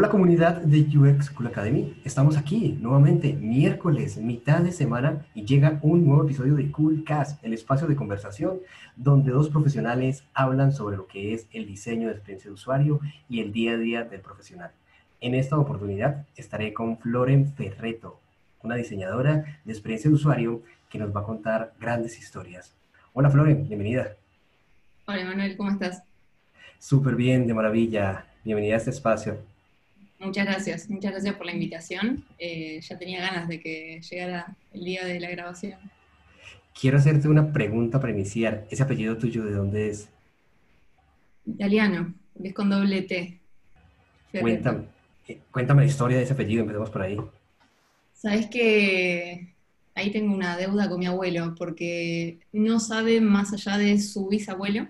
[0.00, 5.78] Hola comunidad de UX Cool Academy, estamos aquí nuevamente miércoles, mitad de semana y llega
[5.82, 8.60] un nuevo episodio de Cool Cast, el espacio de conversación
[8.96, 13.40] donde dos profesionales hablan sobre lo que es el diseño de experiencia de usuario y
[13.40, 14.70] el día a día del profesional.
[15.20, 18.18] En esta oportunidad estaré con Floren Ferreto,
[18.62, 22.74] una diseñadora de experiencia de usuario que nos va a contar grandes historias.
[23.12, 24.16] Hola Floren, bienvenida.
[25.04, 26.02] Hola Manuel, ¿cómo estás?
[26.78, 28.24] Súper bien, de maravilla.
[28.42, 29.49] Bienvenida a este espacio.
[30.20, 32.22] Muchas gracias, muchas gracias por la invitación.
[32.38, 35.80] Eh, ya tenía ganas de que llegara el día de la grabación.
[36.78, 38.66] Quiero hacerte una pregunta para iniciar.
[38.70, 40.10] ¿Ese apellido tuyo de dónde es?
[41.46, 43.40] Italiano, es con doble T.
[44.38, 44.84] Cuéntame,
[45.26, 47.16] eh, cuéntame la historia de ese apellido, empecemos por ahí.
[48.12, 49.54] Sabes que
[49.94, 54.86] ahí tengo una deuda con mi abuelo, porque no sabe más allá de su bisabuelo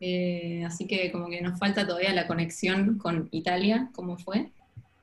[0.00, 4.50] eh, así que como que nos falta todavía la conexión con Italia, cómo fue.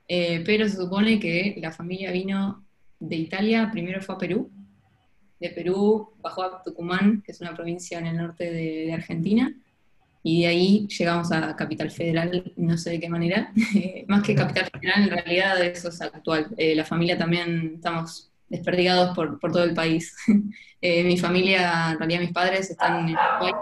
[0.08, 2.64] Eh, pero se supone que la familia vino
[3.00, 4.52] de Italia, primero fue a Perú,
[5.40, 9.54] de Perú bajó a Tucumán, que es una provincia en el norte de, Argentina,
[10.22, 13.52] y de ahí llegamos a Capital Federal, no sé de qué manera,
[14.08, 16.48] más que Capital Federal, en realidad eso es actual.
[16.58, 20.16] Eh, la familia también estamos desperdigados por, todo el país.
[20.82, 23.54] mi familia, en realidad mis padres están en Uruguay,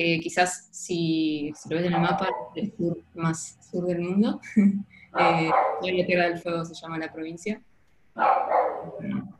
[0.00, 2.72] que quizás si, lo ves en el mapa, el
[3.14, 4.40] más sur del mundo.
[4.56, 5.50] eh,
[5.82, 7.60] la Tierra del Fuego se llama la provincia.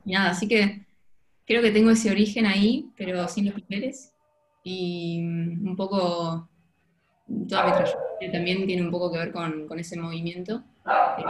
[0.05, 0.87] Y nada, así que
[1.47, 4.15] creo que tengo ese origen ahí, pero sin los papeles.
[4.63, 6.49] Y un poco,
[7.49, 10.63] toda mi trayectoria también tiene un poco que ver con, con ese movimiento.
[10.87, 11.25] Eh,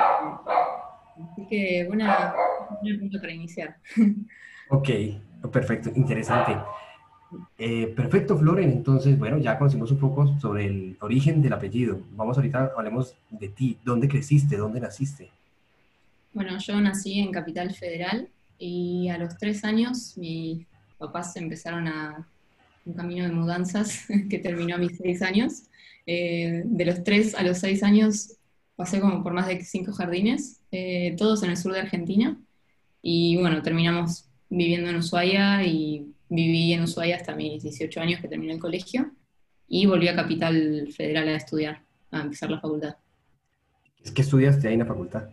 [1.33, 2.35] así que buena,
[2.83, 3.77] buena punto para iniciar.
[4.73, 4.89] Ok,
[5.51, 6.57] perfecto, interesante.
[7.59, 8.71] Eh, perfecto, Floren.
[8.71, 12.01] Entonces, bueno, ya conocimos un poco sobre el origen del apellido.
[12.13, 13.79] Vamos ahorita, hablemos de ti.
[13.85, 14.57] ¿Dónde creciste?
[14.57, 15.31] ¿Dónde naciste?
[16.33, 20.67] Bueno, yo nací en Capital Federal y a los tres años mis
[20.99, 22.27] papás empezaron a
[22.85, 25.63] un camino de mudanzas que terminó a mis seis años.
[26.07, 28.37] Eh, de los tres a los seis años
[28.77, 32.39] pasé como por más de cinco jardines, eh, todos en el sur de Argentina.
[33.03, 38.29] Y bueno, terminamos viviendo en Ushuaia y viví en Ushuaia hasta mis 18 años que
[38.29, 39.11] terminé el colegio
[39.69, 42.97] y volví a Capital Federal a estudiar, a empezar la facultad.
[44.15, 45.29] ¿Qué estudiaste ahí en la facultad?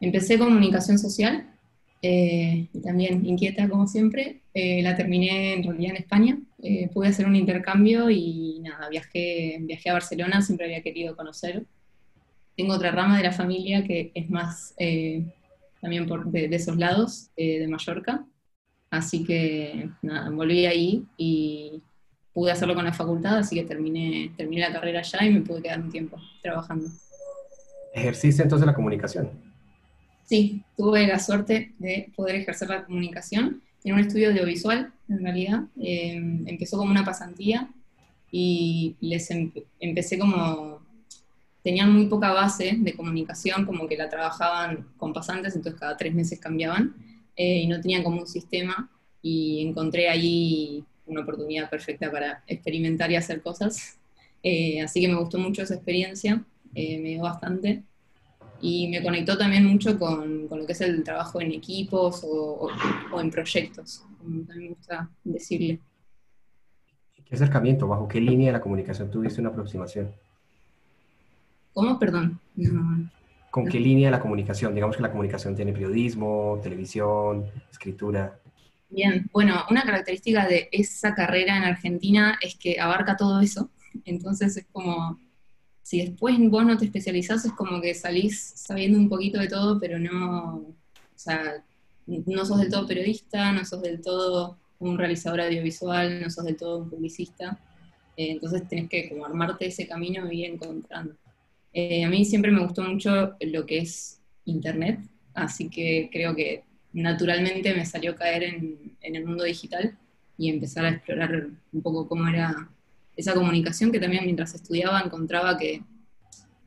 [0.00, 1.52] Empecé comunicación social,
[2.04, 4.40] eh, y también inquieta como siempre.
[4.52, 6.38] Eh, la terminé en realidad en España.
[6.62, 11.64] Eh, pude hacer un intercambio y nada, viajé, viajé a Barcelona, siempre había querido conocer.
[12.56, 14.74] Tengo otra rama de la familia que es más
[15.80, 18.24] también por, de, de, esos lados, de Mallorca.
[18.92, 21.80] Así que nada, volví ahí y
[22.34, 25.62] pude hacerlo con la facultad, así que terminé, terminé la carrera allá y me pude
[25.62, 26.90] quedar un tiempo trabajando.
[27.94, 29.30] ¿Ejerciste entonces la comunicación?
[30.24, 35.62] Sí, tuve la suerte de poder ejercer la comunicación en un estudio audiovisual, en realidad.
[35.80, 37.70] Eh, empezó como una pasantía
[38.30, 39.30] y les
[39.80, 40.82] empecé como...
[41.64, 46.12] Tenían muy poca base de comunicación, como que la trabajaban con pasantes, entonces cada tres
[46.12, 46.94] meses cambiaban
[47.36, 48.90] eh, y no tenía como un sistema
[49.22, 53.98] y encontré ahí una oportunidad perfecta para experimentar y hacer cosas.
[54.44, 56.44] Eh, así que me gustó mucho esa experiencia,
[56.74, 57.84] eh, me dio bastante.
[58.60, 62.68] Y me conectó también mucho con, con lo que es el trabajo en equipos o,
[63.12, 65.78] o, en proyectos, como también me gusta decirle.
[67.24, 67.86] ¿Qué acercamiento?
[67.86, 70.10] ¿Bajo qué línea de la comunicación tuviste una aproximación?
[71.72, 71.96] ¿Cómo?
[72.00, 72.40] Perdón.
[72.56, 73.08] No.
[73.52, 74.74] ¿Con qué línea de la comunicación?
[74.74, 78.40] Digamos que la comunicación tiene periodismo, televisión, escritura.
[78.88, 83.68] Bien, bueno, una característica de esa carrera en Argentina es que abarca todo eso.
[84.06, 85.20] Entonces es como,
[85.82, 89.78] si después vos no te especializás, es como que salís sabiendo un poquito de todo,
[89.78, 90.74] pero no, o
[91.14, 91.62] sea,
[92.06, 96.56] no sos del todo periodista, no sos del todo un realizador audiovisual, no sos del
[96.56, 97.60] todo un publicista.
[98.16, 101.14] Eh, entonces tenés que como armarte ese camino y ir encontrando.
[101.72, 105.00] Eh, a mí siempre me gustó mucho lo que es Internet,
[105.34, 109.96] así que creo que naturalmente me salió caer en, el mundo digital
[110.36, 112.68] y empezar a explorar un poco cómo era
[113.16, 115.82] esa comunicación que también mientras estudiaba encontraba que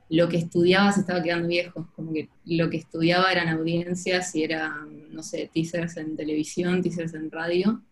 [0.08, 4.44] lo que estudiaba se estaba quedando viejo, como que lo que estudiaba eran audiencias y
[4.44, 7.82] eran, no sé, teasers en televisión, teasers en radio,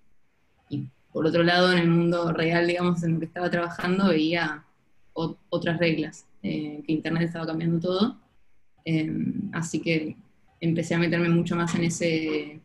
[0.69, 4.65] y por otro lado, en el mundo real, digamos, en el que estaba trabajando, veía
[5.13, 8.19] otras reglas, eh, que Internet estaba cambiando todo,
[8.85, 10.15] em, así que
[10.61, 12.61] empecé a meterme mucho más en ese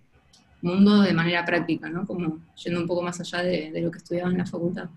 [0.61, 2.05] mundo de manera práctica, ¿no?
[2.05, 4.89] Como yendo un poco más allá de, lo que estudiaba en la facultad.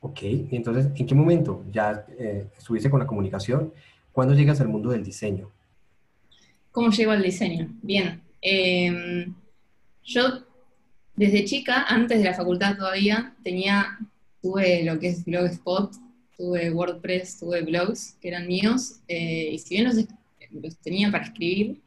[0.00, 0.18] Ok,
[0.50, 3.72] entonces, ¿en qué momento ya eh, estuviste con la comunicación?
[4.10, 5.52] ¿Cuándo llegas al mundo del diseño?
[6.72, 7.68] ¿Cómo llego al diseño?
[7.82, 9.32] Bien, em,
[10.02, 10.42] yo
[11.14, 13.96] desde chica, antes de la facultad todavía, tenía,
[14.42, 15.94] tuve lo que es Blogspot,
[16.36, 19.96] tuve WordPress, tuve blogs que eran míos, eh, y si bien los,
[20.50, 21.80] los tenía para escribir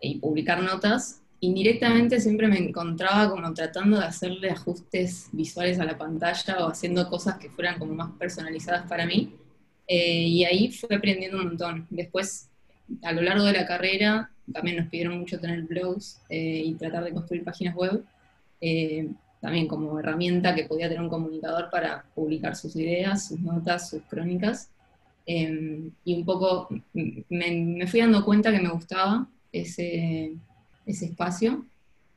[0.00, 5.98] y publicar notas, indirectamente siempre me encontraba como tratando de hacerle ajustes visuales a la
[5.98, 9.34] pantalla o haciendo cosas que fueran como más personalizadas para mí.
[9.86, 11.86] Eh, y ahí fui aprendiendo un montón.
[11.90, 12.48] Después,
[13.02, 17.04] a lo largo de la carrera, también nos pidieron mucho tener blogs eh, y tratar
[17.04, 18.04] de construir páginas web,
[18.60, 19.08] eh,
[19.44, 24.02] también como herramienta que podía tener un comunicador para publicar sus ideas, sus notas, sus
[24.02, 24.70] crónicas.
[25.26, 30.34] y un poco me, me fui dando cuenta que me gustaba ese
[30.86, 31.64] ese espacio.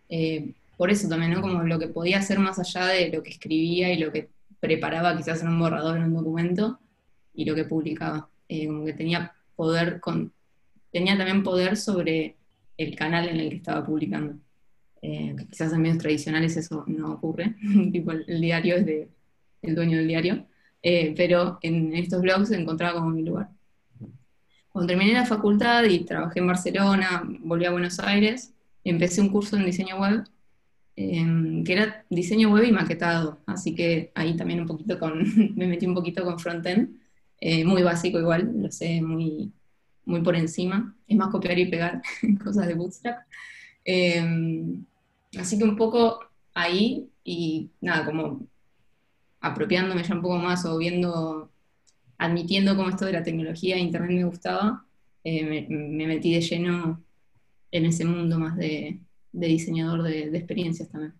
[0.09, 1.41] Eh, por eso también, ¿no?
[1.41, 4.29] Como lo que podía hacer más allá de lo que escribía y lo que
[4.59, 6.79] preparaba quizás en un borrador, en un documento,
[7.33, 8.29] y lo que publicaba.
[8.49, 10.31] Eh, como que tenía poder, con,
[10.91, 12.35] tenía también poder sobre
[12.77, 14.35] el canal en el que estaba publicando.
[15.01, 17.55] Eh, quizás en medios tradicionales eso no ocurre,
[17.91, 19.09] tipo el, diario es de
[19.61, 20.45] el dueño del diario,
[20.81, 23.49] pero en estos blogs encontraba como mi lugar.
[24.77, 28.53] Cuando terminé la facultad y trabajé en Barcelona, volví a Buenos Aires,
[28.83, 30.23] empecé un curso en diseño web,
[30.95, 35.13] em, que era diseño web y maquetado, así que ahí también un poquito con,
[35.55, 36.95] me metí un poquito con frontend,
[37.39, 39.51] eh, muy básico igual, lo sé muy,
[40.05, 42.01] muy por encima, es más copiar y pegar
[42.43, 43.19] cosas de Bootstrap.
[43.89, 44.83] Em,
[45.39, 46.19] así que un poco
[46.53, 48.45] ahí y nada, como
[49.39, 51.49] apropiándome ya un poco más o viendo,
[52.17, 54.85] admitiendo cómo esto de la tecnología e internet me gustaba,
[55.23, 57.01] eh, me metí de lleno
[57.71, 58.99] en ese mundo más de,
[59.31, 61.13] diseñador de, experiencias también.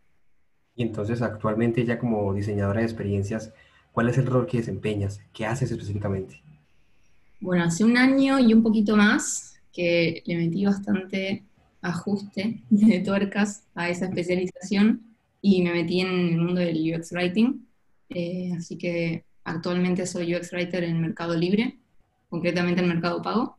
[0.76, 3.54] Y entonces actualmente ya como diseñadora de experiencias,
[3.94, 5.22] ¿cuál es el rol que desempeñas?
[5.34, 6.42] ¿Qué haces específicamente?
[7.40, 11.47] Bueno, hace un año y un poquito más que le metí bastante
[11.82, 17.66] ajuste de tuercas a esa especialización y me metí en el mundo del UX Writing.
[18.10, 21.78] Eh, así que actualmente soy UX Writer en Mercado Libre,
[22.30, 23.58] concretamente en Mercado Pago.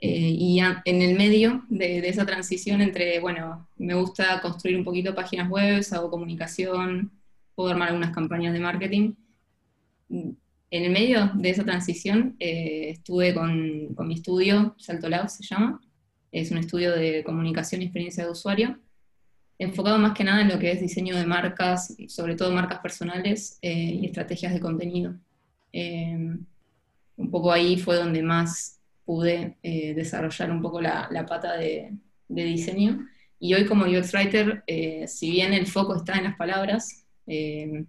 [0.00, 5.14] Eh, y en el medio de, esa transición entre, bueno, me gusta construir un poquito
[5.14, 7.12] páginas web, hago comunicación,
[7.54, 9.14] puedo armar algunas campañas de marketing.
[10.08, 10.36] En
[10.70, 15.80] el medio de esa transición eh, estuve con, con, mi estudio, Salto Lab se llama,
[16.32, 18.78] es un estudio de comunicación y experiencia de usuario,
[19.58, 23.58] enfocado más que nada en lo que es diseño de marcas, sobre todo marcas personales
[23.62, 25.14] eh, y estrategias de contenido.
[25.72, 31.92] un poco ahí fue donde más pude eh, desarrollar un poco la, pata de,
[32.28, 33.06] diseño.
[33.38, 37.84] Y hoy como UX Writer, eh, si bien el foco está en las palabras, eh,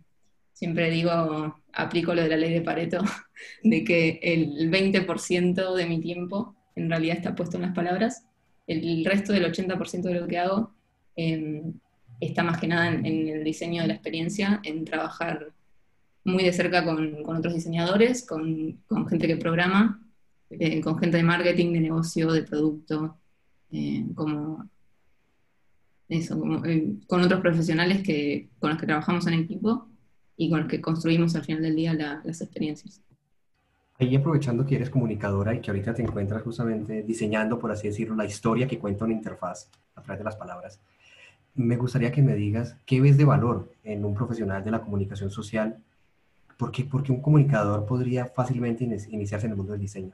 [0.52, 3.04] siempre digo, aplico lo de la ley de Pareto,
[3.64, 8.26] de que el 20% de mi tiempo en realidad está puesto en las palabras,
[8.68, 10.72] el resto del 80% de lo que hago
[11.16, 11.74] em,
[12.20, 15.52] está más que nada en, el diseño de la experiencia, en trabajar
[16.24, 18.80] muy de cerca con, otros diseñadores, con,
[19.10, 20.02] gente que programa,
[20.50, 23.18] eh, con gente de marketing, de negocio, de producto,
[23.72, 24.70] eh, como
[26.08, 29.88] eso, eh, con otros profesionales que, con los que trabajamos en equipo
[30.38, 33.02] y con los que construimos al final del día las experiencias.
[34.00, 38.16] Ahí aprovechando que eres comunicadora y que ahorita te encuentras justamente diseñando, por así decirlo,
[38.16, 40.80] la historia que cuenta una interfaz a través de las palabras,
[41.56, 45.30] me gustaría que me digas qué ves de valor en un profesional de la comunicación
[45.30, 45.78] social,
[46.58, 50.14] porque, porque un comunicador podría fácilmente iniciarse en el mundo del diseño.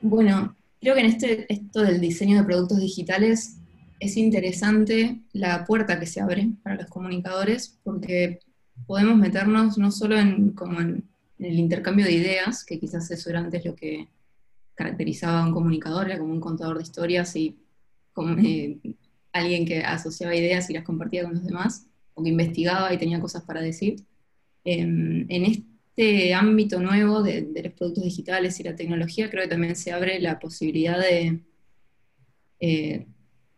[0.00, 3.58] Bueno, creo que en este, esto del diseño de productos digitales
[4.00, 8.40] es interesante la puerta que se abre para los comunicadores, porque
[8.86, 11.04] podemos meternos no solo en, como en,
[11.38, 14.08] el intercambio de ideas, que quizás eso era antes lo que
[14.74, 17.56] caracterizaba a un comunicador, era como un contador de historias y
[18.12, 18.78] como, eh,
[19.32, 23.20] alguien que asociaba ideas y las compartía con los demás, o que investigaba y tenía
[23.20, 24.04] cosas para decir.
[24.64, 29.92] en este ámbito nuevo de, los productos digitales y la tecnología, creo que también se
[29.92, 31.40] abre la posibilidad de
[32.60, 33.06] eh,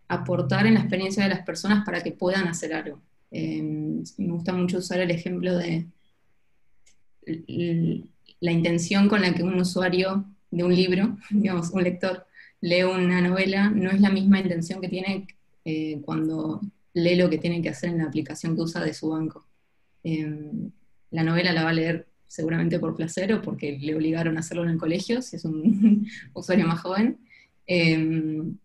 [0.09, 3.01] aportar en la experiencia de las personas para que puedan hacer algo.
[3.31, 5.87] Eh, me gusta mucho usar el ejemplo de
[8.41, 12.27] la intención con la que un usuario de un libro, digamos, un lector
[12.61, 15.27] lee una novela, no es la misma intención que tiene
[15.65, 16.61] eh, cuando
[16.95, 19.47] lee lo que tiene que hacer en la aplicación que usa de su banco.
[20.03, 20.71] Em,
[21.11, 24.65] la novela la va a leer seguramente por placer o porque le obligaron a hacerlo
[24.65, 27.19] en el colegio, si es un usuario más joven.
[27.67, 28.57] Em,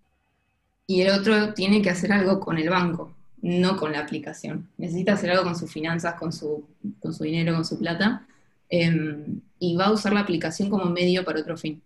[0.88, 4.70] y el otro tiene que hacer algo con el banco, no con la aplicación.
[4.78, 6.66] Necesita hacer algo con sus finanzas, con su,
[7.00, 8.28] con su dinero, con su plata,
[8.76, 11.84] em, y va a usar la aplicación como medio para otro fin.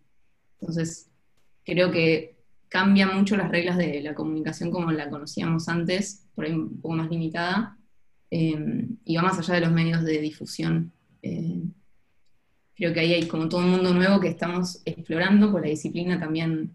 [0.62, 1.10] Entonces,
[1.66, 2.38] creo que
[2.70, 6.96] cambia mucho las reglas de la comunicación como la conocíamos antes, por ahí un poco
[6.96, 7.78] más limitada,
[8.32, 10.94] em, y va más allá de los medios de difusión.
[11.22, 11.62] Eh,
[12.74, 16.18] creo que ahí hay como todo un mundo nuevo que estamos explorando, por la disciplina
[16.18, 16.72] también.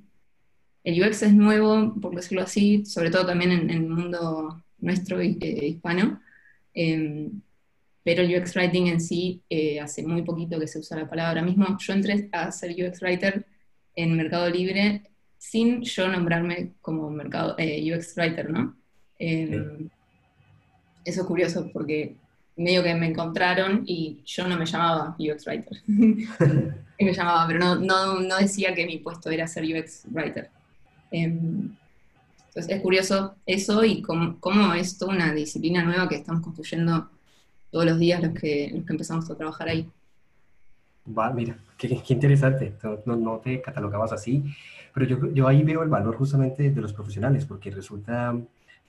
[0.85, 5.38] El UX es nuevo, por decirlo así, sobre todo también en, el mundo nuestro eh,
[5.40, 6.21] hispano,
[8.05, 11.41] pero el UX Writing en sí eh, hace muy poquito que se usa la palabra.
[11.41, 13.47] Ahora mismo yo entré a ser UX Writer
[13.95, 15.03] en Mercado Libre
[15.39, 18.77] sin yo nombrarme como mercado, UX Writer, ¿no?
[19.19, 19.89] Em,
[21.05, 22.17] eso es curioso porque
[22.57, 25.83] medio que me encontraron y yo no me llamaba UX Writer.
[25.87, 30.51] me llamaba, pero no, no, no, decía que mi puesto era ser UX Writer.
[31.11, 31.75] Em,
[32.49, 37.11] entonces es curioso eso y cómo, cómo, es toda una disciplina nueva que estamos construyendo
[37.73, 39.91] todos los días los que, los que empezamos a trabajar ahí.
[41.19, 42.75] Va, mira, qué, qué interesante,
[43.07, 44.45] no, no, te catalogabas así,
[44.95, 48.38] pero yo, yo ahí veo el valor justamente de los profesionales, porque resulta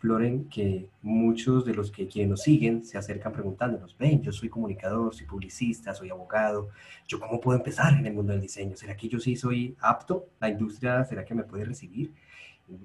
[0.03, 4.49] Floren, que muchos de los que quienes nos siguen se acercan preguntándonos, ven, yo soy
[4.49, 6.69] comunicador, soy publicista, soy abogado,
[7.07, 8.75] ¿yo cómo puedo empezar en el mundo del diseño?
[8.75, 10.27] ¿Será que yo sí soy apto?
[10.41, 12.13] ¿La industria será que me puede recibir?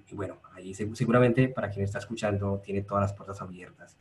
[0.08, 3.96] Y, bueno, ahí seguramente para quien está escuchando tiene todas las puertas abiertas.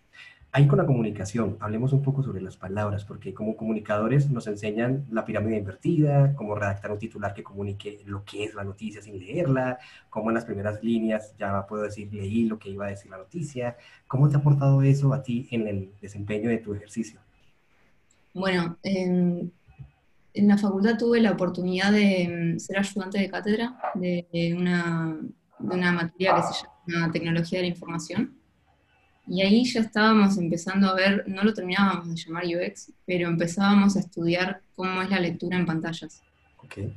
[0.57, 5.05] Ahí con la comunicación, hablemos un poco sobre las palabras, porque como comunicadores nos enseñan
[5.11, 9.19] la pirámide invertida, cómo redactar un titular que comunique lo que es la noticia sin
[9.19, 9.77] leerla,
[10.09, 13.19] cómo en las primeras líneas ya puedo decir leí lo que iba a decir la
[13.19, 13.77] noticia.
[14.07, 17.19] ¿Cómo te ha aportado eso a ti en el desempeño de tu ejercicio?
[18.33, 19.51] Bueno, en,
[20.33, 25.19] la facultad tuve la oportunidad de mm, ser ayudante de cátedra de una,
[25.59, 28.36] de una materia que se llama Tecnología de la Información
[29.27, 33.95] y ahí ya estábamos empezando a ver, no lo terminábamos de llamar UX, pero empezábamos
[33.95, 36.21] a estudiar cómo es la lectura en pantallas.
[36.63, 36.93] Okay.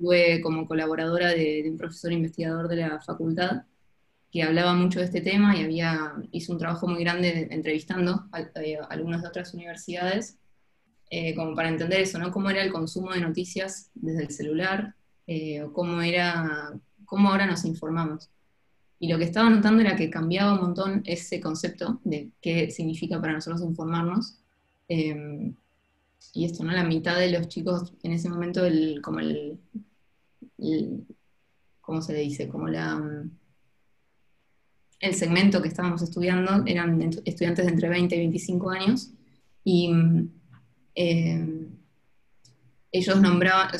[0.00, 3.62] Fue como colaboradora de, un profesor investigador de la facultad
[4.30, 8.40] que hablaba mucho de este tema y había, hizo un trabajo muy grande entrevistando a,
[8.60, 10.38] eh, algunas de otras universidades,
[11.10, 12.32] eh, como para entender eso, ¿no?
[12.32, 14.94] Cómo era el consumo de noticias desde el celular,
[15.26, 16.72] eh, o cómo era,
[17.04, 18.30] cómo ahora nos informamos.
[18.98, 23.20] Y lo que estaba notando era que cambiaba un montón ese concepto de qué significa
[23.20, 24.38] para nosotros informarnos.
[24.88, 25.54] Em,
[26.32, 26.72] y esto, ¿no?
[26.72, 29.58] La mitad de los chicos en ese momento, el, como el,
[31.80, 32.48] ¿cómo se dice?
[32.48, 33.24] Como la,
[35.00, 39.10] el segmento que estábamos estudiando eran estudiantes de entre 20 y 25 años.
[39.64, 39.90] Y
[40.94, 41.68] em,
[42.92, 43.70] ellos nombraban,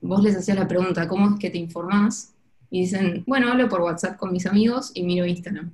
[0.00, 2.35] vos les hacías la pregunta, ¿cómo es que te informás?
[2.70, 5.70] Y dicen, bueno, hablo por WhatsApp con mis amigos y miro Instagram.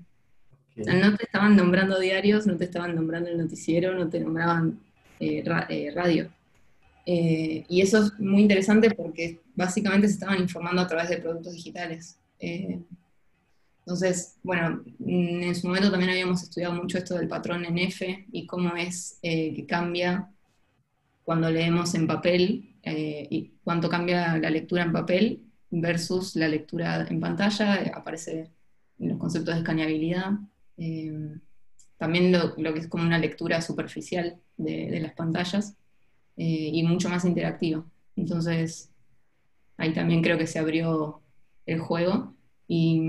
[0.76, 4.78] no te estaban nombrando diarios, no te estaban nombrando el noticiero, no te nombraban
[5.20, 6.30] eh, eh, radio.
[7.04, 11.54] Eh, y eso es muy interesante porque básicamente se estaban informando a través de productos
[11.54, 12.18] digitales.
[13.84, 18.26] entonces, bueno, mm, en su momento también habíamos estudiado mucho esto del patrón en F
[18.30, 20.28] y cómo es que cambia
[21.24, 27.18] cuando leemos en papel y cuánto cambia la lectura en papel versus la lectura en
[27.18, 28.50] pantalla, eh, aparece
[28.98, 30.32] en los conceptos de escaneabilidad,
[30.76, 31.36] eh,
[31.96, 35.76] también lo, que es como una lectura superficial de, las pantallas
[36.36, 37.84] eh, y mucho más interactiva.
[38.16, 38.90] Entonces,
[39.76, 41.20] ahí también creo que se abrió
[41.64, 42.34] el juego
[42.68, 43.00] y,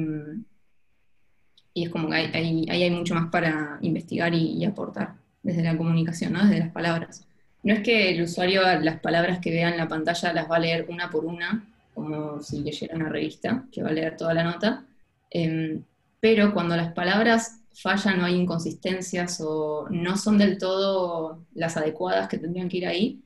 [1.74, 6.34] y es como que ahí hay, mucho más para investigar y, aportar desde la comunicación,
[6.34, 6.44] ¿no?
[6.44, 7.28] desde las palabras.
[7.64, 10.60] No es que el usuario las palabras que vea en la pantalla las va a
[10.60, 14.44] leer una por una, como si leyera una revista, que va a leer toda la
[14.44, 14.86] nota,
[15.30, 15.84] em,
[16.20, 22.30] pero cuando las palabras fallan o hay inconsistencias o no son del todo las adecuadas
[22.30, 23.24] que tendrían que ir ahí,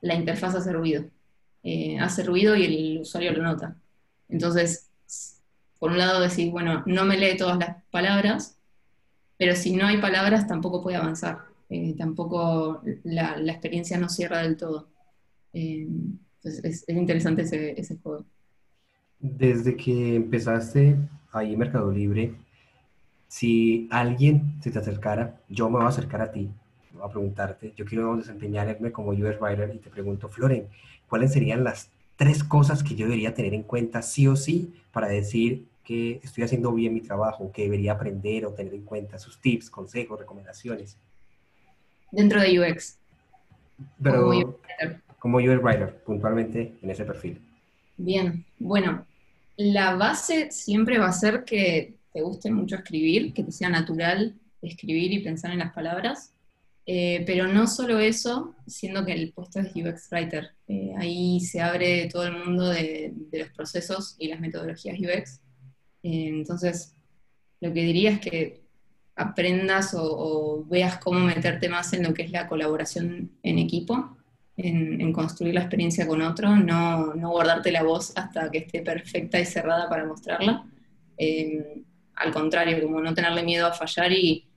[0.00, 1.04] la interfaz hace ruido.
[1.62, 3.76] Eh, hace ruido y el usuario lo nota.
[4.28, 4.90] Entonces,
[5.78, 8.56] por un lado decir, bueno, no me lee todas las palabras,
[9.36, 11.40] pero si no hay palabras tampoco puede avanzar.
[11.70, 14.88] Eh, tampoco la, la, experiencia no cierra del todo.
[16.44, 18.24] Em, es, interesante ese, ese, juego.
[19.18, 20.96] Desde que empezaste
[21.32, 22.34] ahí en Mercado Libre,
[23.26, 26.48] si alguien se te acercara, yo me voy a acercar a ti,
[26.92, 30.68] voy a preguntarte, yo quiero desempeñarme como UX Writer y te pregunto, Floren,
[31.08, 35.08] ¿cuáles serían las tres cosas que yo debería tener en cuenta sí o sí para
[35.08, 39.40] decir que estoy haciendo bien mi trabajo, que debería aprender o tener en cuenta sus
[39.40, 40.98] tips, consejos, recomendaciones.
[42.10, 42.98] Dentro de UX.
[44.02, 44.58] Pero
[45.18, 47.40] como UX Writer, puntualmente en ese perfil.
[47.96, 49.06] Bien, bueno,
[49.56, 54.34] la base siempre va a ser que te guste mucho escribir, que te sea natural
[54.62, 56.32] escribir y pensar en las palabras.
[56.90, 60.52] Eh, pero no solo eso, siendo que el puesto es UX Writer.
[60.68, 65.40] Eh, ahí se abre todo el mundo de, los procesos y las metodologías UX.
[66.02, 66.94] Eh, entonces,
[67.60, 68.62] lo que diría es que
[69.16, 74.16] aprendas o, veas cómo meterte más en lo que es la colaboración en equipo,
[74.58, 79.40] en, construir la experiencia con otro, no, no, guardarte la voz hasta que esté perfecta
[79.40, 80.66] y cerrada para mostrarla.
[82.16, 84.48] al contrario, como no tenerle miedo a fallar y,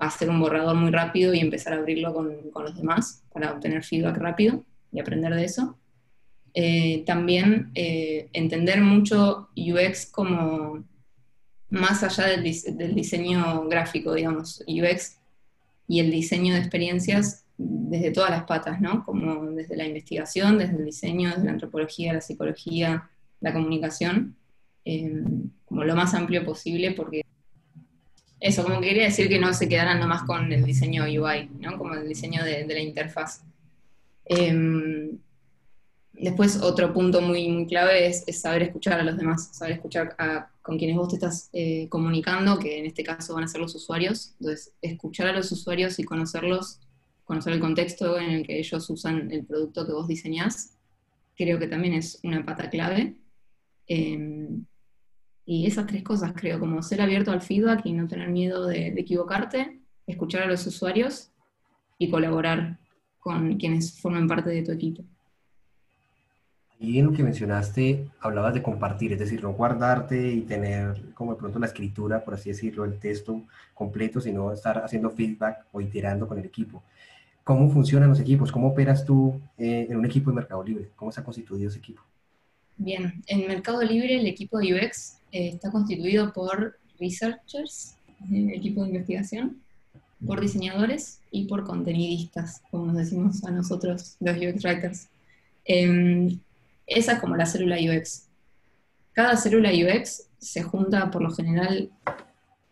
[0.00, 4.16] hacer un borrador muy rápido y empezar a abrirlo con, los demás para obtener feedback
[4.16, 5.78] rápido y aprender de eso.
[6.54, 10.84] Eh, también eh, entender mucho UX como
[11.68, 12.42] más allá del,
[12.94, 15.18] diseño gráfico, digamos, UX
[15.86, 19.04] y el diseño de experiencias desde todas las patas, ¿no?
[19.04, 24.36] Como desde la investigación, desde el diseño, desde la antropología, la psicología, la comunicación,
[24.84, 25.22] eh,
[25.66, 27.22] como lo más amplio posible, porque
[28.40, 31.76] eso, como quería decir que no se quedaran nomás con el diseño UI, ¿no?
[31.76, 33.42] Como el diseño de, la interfaz.
[34.24, 35.18] Em,
[36.14, 40.16] después, otro punto muy, clave es, saber escuchar a los demás, saber escuchar
[40.62, 43.74] con quienes vos te estás eh, comunicando, que en este caso van a ser los
[43.74, 44.34] usuarios.
[44.40, 46.80] Entonces, escuchar a los usuarios y conocerlos,
[47.30, 50.76] conocer el contexto en el que ellos usan el producto que vos diseñás,
[51.36, 53.14] creo que también es una pata clave.
[53.86, 54.64] Em,
[55.46, 58.88] y esas tres cosas creo, como ser abierto al feedback y no tener miedo de,
[58.88, 61.30] equivocarte, escuchar a los usuarios
[61.98, 62.80] y colaborar
[63.20, 65.04] con quienes forman parte de tu equipo.
[66.80, 71.34] Y en lo que mencionaste, hablabas de compartir, es decir, no guardarte y tener como
[71.34, 75.80] de pronto la escritura, por así decirlo, el texto completo, sino estar haciendo feedback o
[75.80, 76.82] iterando con el equipo.
[77.44, 78.52] ¿Cómo funcionan los equipos?
[78.52, 80.90] ¿Cómo operas tú eh, en un equipo de Mercado Libre?
[80.96, 82.02] ¿Cómo se ha constituido ese equipo?
[82.76, 87.96] Bien, en Mercado Libre el equipo de UX eh, está constituido por researchers,
[88.30, 89.60] el equipo de investigación,
[90.26, 95.08] por diseñadores y por contenidistas, como nos decimos a nosotros los UX writers.
[95.64, 96.38] Em,
[96.86, 98.28] esa es como la célula UX.
[99.12, 101.90] Cada célula UX se junta por lo general,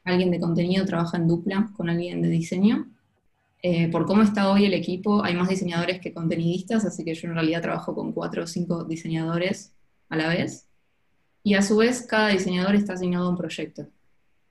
[0.05, 2.87] alguien de contenido trabaja en dupla con alguien de diseño.
[3.63, 7.29] Eh, por cómo está hoy el equipo, hay más diseñadores que contenidistas, así que yo
[7.29, 9.73] en realidad trabajo con cuatro o cinco diseñadores
[10.09, 10.69] a la vez
[11.43, 13.89] y a su vez cada diseñador está asignado a un proyecto.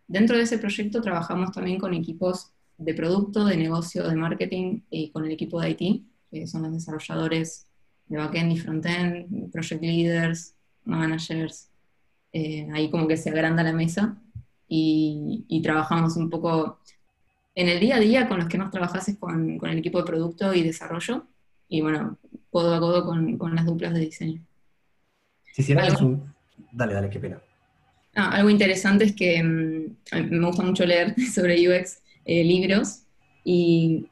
[0.07, 5.09] Dentro de ese proyecto trabajamos también con equipos de producto, de negocio, de marketing y
[5.11, 7.67] con el equipo de IT, que son los desarrolladores
[8.07, 11.69] de backend y frontend, project leaders, managers.
[12.33, 14.21] Eh, ahí como que se agranda la mesa
[14.67, 16.79] y, trabajamos un poco
[17.57, 20.05] en el día a día con los que más trabajas es con, el equipo de
[20.05, 21.25] producto y desarrollo
[21.67, 22.19] y bueno,
[22.51, 24.45] codo a codo con, con las duplas de diseño.
[25.53, 26.33] Si un,
[26.71, 27.41] Dale, dale, qué pena.
[28.15, 33.01] Ah, algo interesante es que mm, me gusta mucho leer sobre UX eh, libros
[33.43, 34.05] y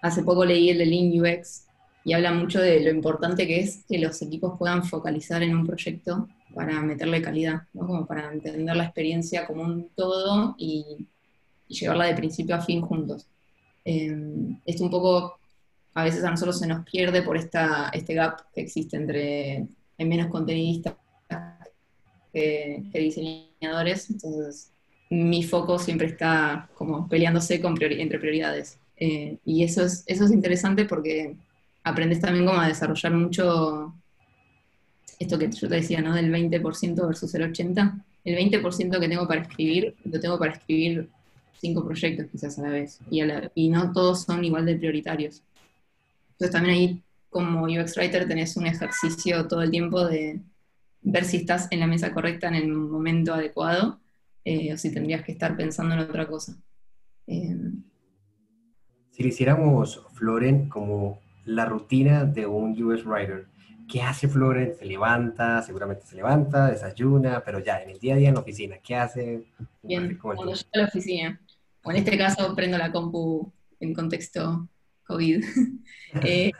[0.00, 1.66] hace poco leí el de Lean UX
[2.02, 5.66] y habla mucho de lo importante que es que los equipos puedan focalizar en un
[5.66, 7.86] proyecto para meterle calidad, ¿no?
[7.86, 11.06] como para entender la experiencia como un todo y,
[11.68, 13.26] llevarla de principio a fin juntos.
[13.84, 14.14] Eh,
[14.64, 15.38] esto un poco,
[15.94, 19.66] a veces a nosotros se nos pierde por esta, este gap que existe entre
[19.98, 20.94] hay menos contenidistas
[22.32, 24.70] que, diseñadores, entonces
[25.08, 28.78] mi foco siempre está como peleándose con entre prioridades.
[28.98, 31.34] Eh, y eso es, eso es interesante porque
[31.82, 33.94] aprendes también como a desarrollar mucho
[35.18, 36.14] esto que yo te decía, ¿no?
[36.14, 38.02] Del 20% versus el 80%.
[38.24, 41.08] El 20% que tengo para escribir, lo tengo para escribir
[41.58, 42.98] cinco proyectos quizás a la vez.
[43.10, 43.22] Y,
[43.54, 45.42] y no todos son igual de prioritarios.
[46.32, 50.40] Entonces también ahí como UX Writer tenés un ejercicio todo el tiempo de
[51.02, 54.00] ver si estás en la mesa correcta en el momento adecuado
[54.44, 56.56] eh, o si tendrías que estar pensando en otra cosa.
[57.26, 57.56] Eh,
[59.10, 63.46] si le hiciéramos, Floren, como la rutina de un US Writer,
[63.88, 64.74] ¿qué hace Floren?
[64.78, 68.40] Se levanta, seguramente se levanta, desayuna, pero ya en el día a día en la
[68.40, 69.44] oficina, ¿qué hace?
[69.82, 71.40] Bien, cuando yo a la oficina,
[71.86, 74.68] o en este caso prendo la compu en contexto
[75.06, 75.44] COVID.
[76.22, 76.50] Eh,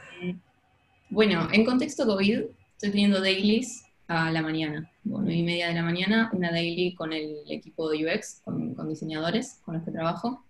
[1.09, 5.83] bueno, en contexto COVID estoy teniendo dailies a la mañana, nueve y media de la
[5.83, 10.45] mañana, una daily con el equipo de UX, con, diseñadores con los que trabajo.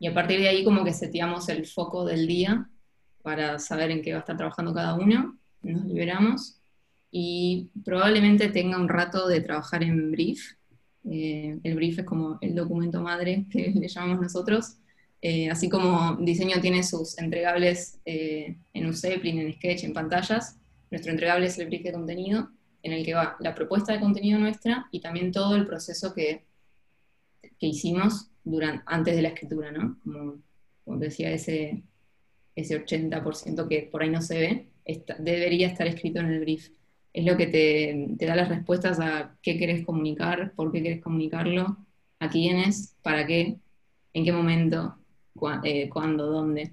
[0.00, 2.68] Y a partir de ahí como que seteamos el foco del día
[3.22, 6.58] para saber en qué va a estar trabajando cada uno, nos liberamos
[7.12, 10.54] y probablemente tenga un rato de trabajar en brief.
[11.10, 14.76] Eh, el brief es como el documento madre que le llamamos nosotros.
[15.20, 20.58] Eh, así como diseño tiene sus entregables eh, en un Zeppelin, en Sketch, en pantallas,
[20.90, 22.50] nuestro entregable es el brief de contenido,
[22.82, 26.44] en el que va la propuesta de contenido nuestra y también todo el proceso que,
[27.58, 29.96] que hicimos durante, antes de la escritura, ¿no?
[30.02, 30.42] Como,
[30.84, 31.84] como decía, ese,
[32.56, 34.72] ese 80% que por ahí no se ve,
[35.20, 36.70] debería estar escrito en el brief.
[37.12, 41.76] Es lo que te, da las respuestas a qué querés comunicar, por qué querés comunicarlo,
[42.20, 43.58] a quiénes, para qué,
[44.14, 44.96] en qué momento,
[45.64, 46.72] eh, cuándo, dónde.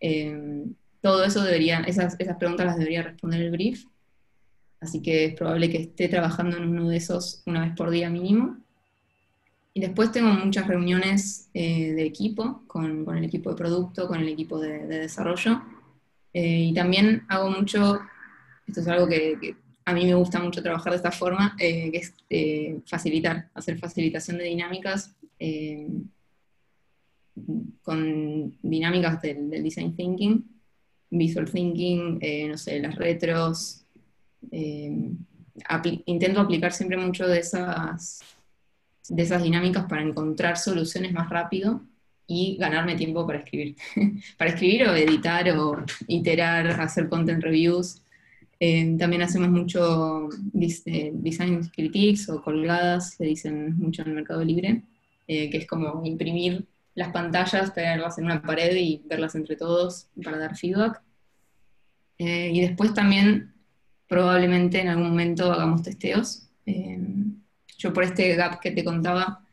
[0.00, 3.84] Em, todo eso debería, esas, esas preguntas las debería responder el brief.
[4.80, 8.10] Así que es probable que esté trabajando en uno de esos una vez por día
[8.10, 8.58] mínimo.
[9.72, 14.20] Y después tengo muchas reuniones eh, de equipo, con, con, el equipo de producto, con
[14.20, 15.62] el equipo de, desarrollo.
[16.32, 18.00] Eh, y también hago mucho,
[18.68, 21.98] esto es algo que, a mí me gusta mucho trabajar de esta forma, eh, que
[21.98, 22.14] es
[22.86, 25.14] facilitar, hacer facilitación de dinámicas
[27.82, 30.44] con dinámicas del, design thinking,
[31.10, 32.18] visual thinking,
[32.48, 33.84] no sé, las retros.
[36.06, 38.22] intento aplicar siempre mucho de esas
[39.08, 41.82] de esas dinámicas para encontrar soluciones más rápido
[42.26, 43.76] y ganarme tiempo para escribir.
[44.38, 48.00] para escribir o editar o iterar, hacer content reviews.
[48.60, 50.28] Eh, también hacemos mucho
[50.86, 54.82] eh, design critiques o colgadas, se dicen mucho en el mercado libre,
[55.26, 60.08] eh, que es como imprimir las pantallas, pegarlas en una pared y verlas entre todos
[60.22, 61.02] para dar feedback.
[62.18, 63.52] y después también
[64.08, 66.48] probablemente en algún momento hagamos testeos.
[67.78, 69.44] Yo por este gap que te contaba,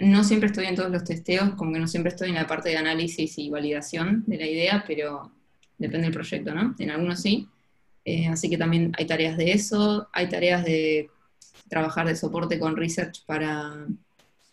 [0.00, 2.70] no siempre estoy en todos los testeos, como que no siempre estoy en la parte
[2.70, 5.30] de análisis y validación de la idea, pero
[5.78, 6.74] depende del proyecto, ¿no?
[6.78, 7.48] En algunos sí.
[8.04, 11.10] Eh, así que también hay tareas de eso, hay tareas de
[11.68, 13.86] trabajar de soporte con research para,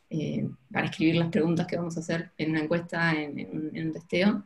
[0.09, 4.43] eh, para escribir las preguntas que vamos a hacer en una encuesta, en, un testeo.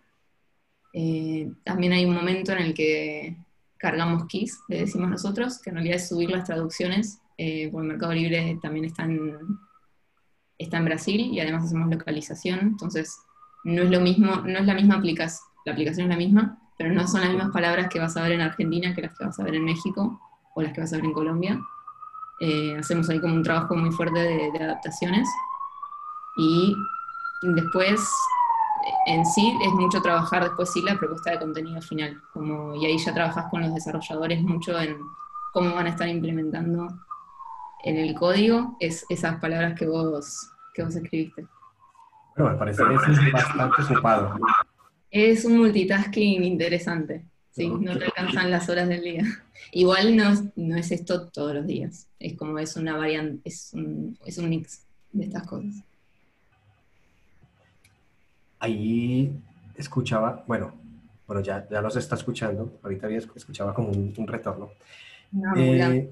[0.93, 3.35] Eh, también hay un momento en el que
[3.77, 7.19] cargamos keys, le decimos nosotros, que en realidad es subir las traducciones
[7.71, 9.35] porque el Mercado Libre también está en,
[10.59, 13.17] está en Brasil y además hacemos localización, entonces
[13.63, 16.91] no es lo mismo, no es la misma aplicación, la aplicación es la misma, pero
[16.93, 19.39] no son las mismas palabras que vas a ver en Argentina que las que vas
[19.39, 20.19] a ver en México
[20.55, 21.61] o las que vas a ver en Colombia.
[22.39, 25.29] Eh, hacemos ahí como un trabajo muy fuerte de, adaptaciones
[26.37, 26.75] y
[27.43, 28.09] después
[29.05, 32.97] en sí es mucho trabajar después sí la propuesta de contenido final, como, y ahí
[32.97, 34.97] ya trabajas con los desarrolladores mucho en
[35.53, 36.87] cómo van a estar implementando
[37.83, 41.47] en el código es esas palabras que vos, que vos escribiste.
[42.35, 44.35] Bueno, al parecer es bastante ocupado.
[45.11, 49.23] Es un multitasking interesante, sí, no te alcanzan las horas del día.
[49.73, 54.17] Igual no, no es esto todos los días, es como es una variante, es un,
[54.25, 55.83] es un mix de estas cosas.
[58.59, 59.33] Ahí
[59.75, 60.73] escuchaba, bueno,
[61.27, 64.71] bueno ya, ya los está escuchando, ahorita escuchaba como un, retorno.
[65.57, 66.09] eh,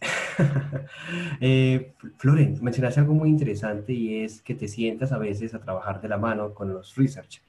[1.40, 6.00] eh, Floren, mencionaste algo muy interesante y es que te sientas a veces a trabajar
[6.00, 7.40] de la mano con los research,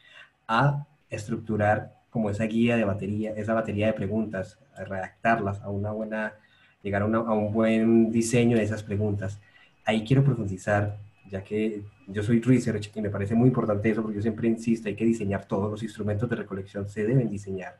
[0.49, 5.91] a estructurar como esa guía de batería, esa batería de preguntas, a redactarlas, a una
[5.91, 6.33] buena,
[6.81, 9.39] llegar a, a un buen diseño de esas preguntas.
[9.85, 10.97] Ahí quiero profundizar,
[11.29, 14.89] ya que yo soy research y me parece muy importante eso, porque yo siempre insisto,
[14.89, 17.77] hay que diseñar todos los instrumentos de recolección, se deben diseñar.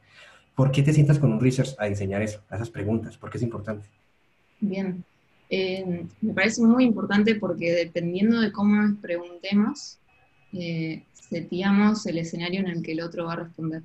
[0.54, 3.18] ¿Por qué te sientas con un research a diseñar eso, a esas preguntas?
[3.18, 3.88] ¿Por qué es importante?
[4.60, 5.04] Bien,
[5.50, 9.99] eh, me parece muy importante porque dependiendo de cómo preguntemos,
[10.54, 13.84] eh, seteamos el escenario en el que el otro va a responder.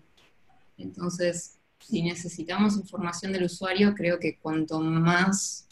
[0.79, 5.67] Entonces, si necesitamos información del usuario, creo que cuanto más,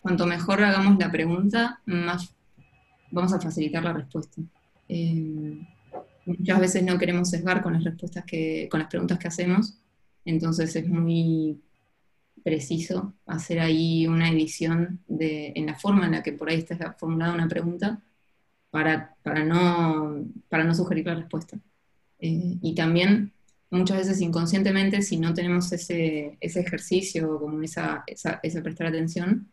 [0.00, 2.34] cuanto mejor hagamos la pregunta, más
[3.10, 4.42] vamos a facilitar la respuesta.
[4.88, 5.66] Eh,
[6.26, 9.78] muchas veces no queremos sesgar con las respuestas que, con las preguntas que hacemos,
[10.24, 11.62] entonces es muy
[12.44, 16.92] preciso hacer ahí una edición de, en la forma en la que por ahí está
[16.98, 18.00] formulada una pregunta
[18.70, 21.58] para, para, no, para no sugerir la respuesta.
[22.18, 23.32] Eh, y también
[23.70, 29.48] muchas veces inconscientemente, si no tenemos ese, ese ejercicio, como esa, esa, prestar atención,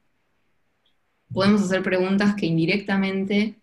[1.31, 3.55] podemos hacer preguntas que indirectamente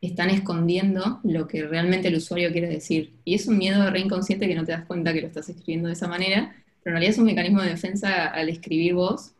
[0.00, 3.12] están escondiendo lo que realmente el usuario quiere decir.
[3.24, 5.88] Y es un miedo re inconsciente que no te das cuenta que lo estás escribiendo
[5.88, 9.32] de esa manera, pero en realidad es un mecanismo de defensa al escribir vos,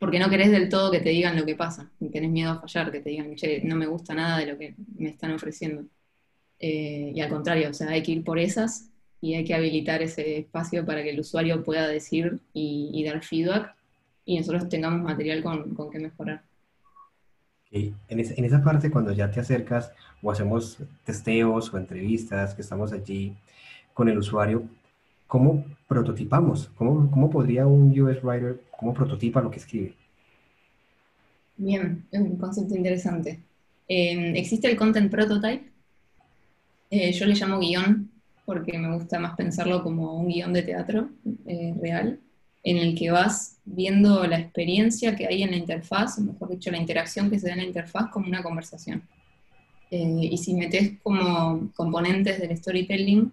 [0.00, 2.60] porque no querés del todo que te digan lo que pasa, y tenés miedo a
[2.60, 5.84] fallar, que te digan, che, no me gusta nada de lo que me están ofreciendo.
[6.58, 8.88] Eh, y al contrario, o sea, hay que ir por esas
[9.20, 13.74] y hay que habilitar ese espacio para que el usuario pueda decir y, dar feedback.
[14.24, 16.42] y nosotros tengamos material con, con que mejorar.
[17.70, 22.92] En, en, esa parte, cuando ya te acercas o hacemos testeos o entrevistas, que estamos
[22.92, 23.36] allí
[23.92, 24.64] con el usuario,
[25.30, 26.72] ¿cómo prototipamos?
[26.74, 29.94] ¿Cómo, cómo podría un UX Writer, cómo prototipa lo que escribe?
[31.56, 33.38] Bien, es un concepto interesante.
[33.86, 35.70] Eh, existe el Content Prototype.
[36.90, 38.10] Eh, yo le llamo guion
[38.44, 41.10] porque me gusta más pensarlo como un guion de teatro
[41.46, 42.18] eh, real
[42.64, 46.72] en el que vas viendo la experiencia que hay en la interfaz, o mejor dicho,
[46.72, 49.04] la interacción que se da en la interfaz como una conversación.
[49.92, 53.32] Eh, y si metes como componentes del storytelling,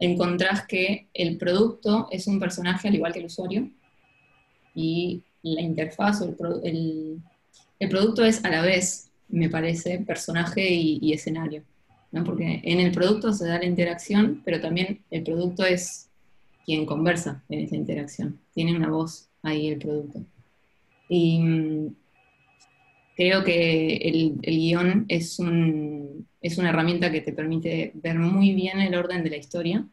[0.00, 3.70] encontrás que el producto es un personaje al igual que el usuario,
[4.74, 6.24] y la interfaz o
[6.64, 7.22] el,
[7.78, 11.62] el, producto es a la vez, me parece, personaje y, escenario.
[12.12, 12.24] ¿no?
[12.24, 16.08] Porque en el producto se da la interacción, pero también el producto es
[16.64, 18.40] quien conversa en esa interacción.
[18.54, 20.22] Tiene una voz ahí el producto.
[21.08, 21.40] Y
[23.20, 25.38] creo que el, guion es,
[26.40, 29.84] es una herramienta que te permite ver muy bien el orden de la historia.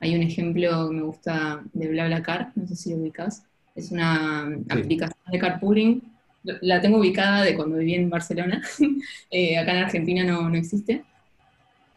[0.00, 3.44] Hay un ejemplo que me gusta de BlaBlaCar, no sé si lo ubicas.
[3.76, 6.02] Es una aplicación de carpooling.
[6.42, 8.60] La tengo ubicada de cuando viví en Barcelona.
[9.30, 11.02] Eh, acá en Argentina no, no existe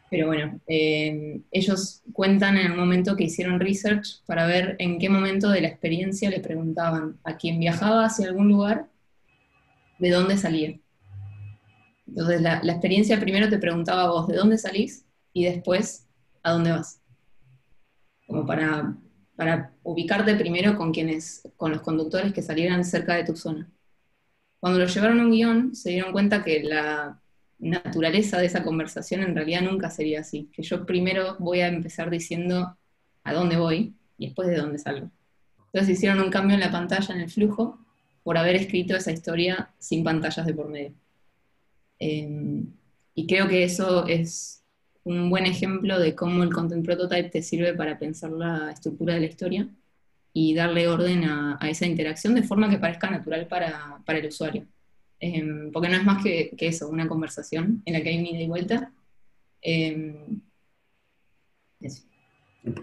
[0.10, 5.10] pero bueno, eh, ellos cuentan en el momento que hicieron research para ver en qué
[5.10, 8.88] momento de la experiencia le preguntaban a quien viajaba hacia algún lugar
[10.00, 10.80] de dónde salía.
[12.08, 16.08] Entonces la, experiencia primero te preguntaba a vos de dónde salís y después
[16.44, 17.02] a dónde vas.
[18.28, 18.96] Como para,
[19.36, 23.70] para ubicarte primero con quienes, con los conductores que salieran cerca de tu zona.
[24.60, 27.22] Cuando lo llevaron a un guion, se dieron cuenta que la
[27.60, 32.10] naturaleza de esa conversación en realidad nunca sería así, que yo primero voy a empezar
[32.10, 32.78] diciendo
[33.24, 35.12] a dónde voy y después de dónde salgo.
[35.68, 37.85] Entonces hicieron un cambio en la pantalla, en el flujo,
[38.26, 40.96] por haber escrito esa historia sin pantallas de por medio.
[42.00, 42.66] Em,
[43.14, 44.64] y creo que eso es
[45.04, 49.20] un buen ejemplo de cómo el Content Prototype te sirve para pensar la estructura de
[49.20, 49.70] la historia
[50.34, 54.66] y darle orden a, esa interacción de forma que parezca natural para el usuario.
[55.20, 58.42] Em, porque no es más que, eso, una conversación en la que hay un ida
[58.42, 58.92] y vuelta.
[59.62, 60.42] Em,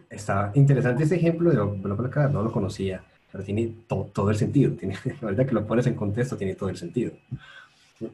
[0.08, 4.74] Está interesante ese ejemplo de BlaBlaCar, no lo conocía, pero tiene todo el sentido.
[4.74, 7.12] Tiene, la verdad que lo pones en contexto, tiene todo el sentido.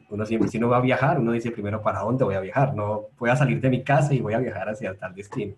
[0.09, 2.75] Uno siempre, si uno va a viajar, uno dice primero para dónde voy a viajar,
[2.75, 5.55] no voy a salir de mi casa y voy a viajar hacia tal destino.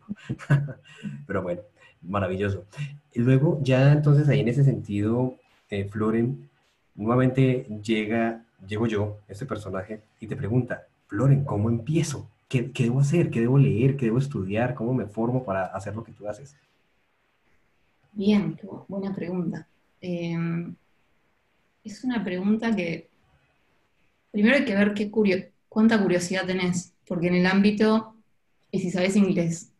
[1.27, 1.61] pero bueno,
[2.01, 2.65] maravilloso.
[3.13, 5.35] Y luego, ya entonces ahí en ese sentido,
[5.69, 6.49] eh, Floren,
[6.95, 12.29] nuevamente llega llego yo, este personaje, y te pregunta, Floren, ¿cómo empiezo?
[12.47, 13.29] ¿Qué, debo hacer?
[13.29, 13.95] ¿Qué debo leer?
[13.95, 14.75] ¿Qué debo estudiar?
[14.75, 16.55] ¿Cómo me formo para hacer lo que tú haces?
[18.11, 19.67] Bien, qué buena pregunta.
[20.01, 20.75] Em,
[21.83, 23.09] es una pregunta que
[24.31, 25.11] primero hay que ver qué
[25.69, 28.15] cuánta curiosidad tenés, porque en el ámbito,
[28.71, 29.71] y si sabes inglés,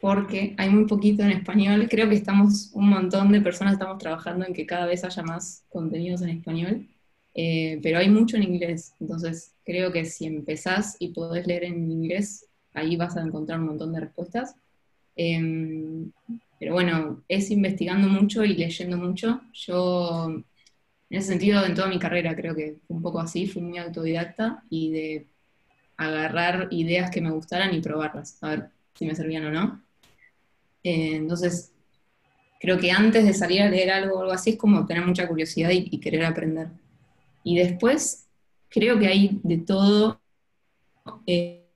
[0.00, 4.44] porque hay muy poquito en español, creo que estamos, un montón de personas estamos trabajando
[4.46, 6.88] en que cada vez haya más contenidos en español.
[7.34, 11.90] Eh, pero hay mucho en inglés, entonces creo que si empezás y podés leer en
[11.92, 14.56] inglés, ahí vas a encontrar un montón de respuestas.
[15.16, 16.10] Em,
[16.58, 19.40] pero bueno, es investigando mucho y leyendo mucho.
[19.52, 20.44] Yo, en
[21.18, 24.64] ese sentido, en toda mi carrera creo que fue un poco así, fui muy autodidacta
[24.70, 25.26] y de
[25.96, 29.82] agarrar ideas que me gustaran y probarlas, a ver si me servían o no.
[30.82, 31.72] Eh, entonces,
[32.60, 35.26] creo que antes de salir a leer algo o algo así es como tener mucha
[35.26, 36.68] curiosidad y querer aprender.
[37.44, 38.26] Y después
[38.68, 40.20] creo que hay de todo
[41.26, 41.66] eh,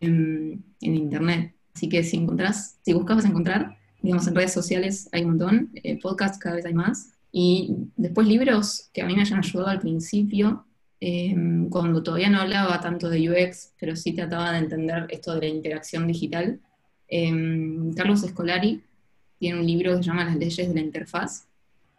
[0.00, 1.54] en, Internet.
[1.78, 5.28] Así que si encontrás, si buscas vas a encontrar, digamos, en redes sociales hay un
[5.28, 7.12] montón, eh, podcasts cada vez hay más.
[7.30, 10.66] Y después libros que a mí me hayan ayudado al principio,
[10.98, 15.42] em, cuando todavía no hablaba tanto de UX, pero sí trataba de entender esto de
[15.42, 16.58] la interacción digital.
[17.06, 18.82] Em, Carlos Escolari
[19.38, 21.46] tiene un libro que se llama Las leyes de la interfaz.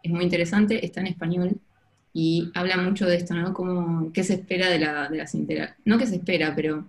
[0.02, 1.58] Es muy interesante, está en español,
[2.12, 3.54] y habla mucho de esto, ¿no?
[3.54, 5.82] Como, ¿Qué se espera de, la, de las interacciones?
[5.86, 6.84] No que se espera, pero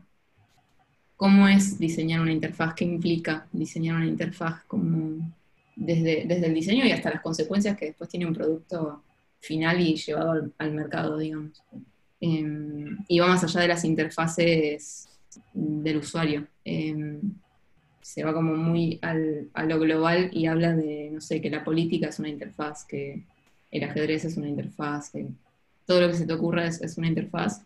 [1.21, 5.31] cómo es diseñar una interfaz, qué implica diseñar una interfaz como
[5.75, 9.03] desde, desde el diseño y hasta las consecuencias que después tiene un producto
[9.39, 11.61] final y llevado al, mercado, digamos.
[12.19, 15.09] Em, y va más allá de las interfaces
[15.53, 16.47] del usuario.
[16.65, 17.19] Em,
[18.01, 21.63] se va como muy al, a lo global y habla de, no sé, que la
[21.63, 23.21] política es una interfaz, que
[23.69, 25.11] el ajedrez es una interfaz,
[25.85, 27.61] todo lo que se te ocurra es, una interfaz,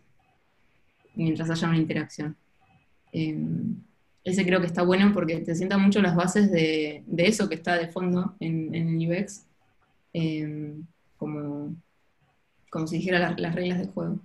[1.15, 2.35] mientras haya una interacción.
[3.17, 3.77] Em,
[4.25, 7.77] ese creo que está bueno porque te sienta mucho las bases de, eso que está
[7.77, 9.45] de fondo en, el UX,
[10.11, 11.73] em, como,
[12.69, 14.19] como si dijera las reglas del juego.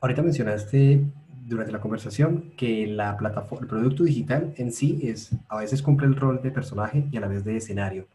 [0.00, 1.04] Ahorita mencionaste
[1.44, 6.06] durante la conversación que la plataforma, el producto digital en sí es, a veces cumple
[6.06, 8.06] el rol de personaje y a la vez de escenario.